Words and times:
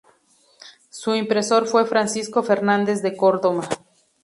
Su 0.89 1.13
impresor 1.13 1.67
fue 1.67 1.85
Francisco 1.85 2.41
Fernández 2.41 3.03
de 3.03 3.15
Córdoba. 3.15 3.69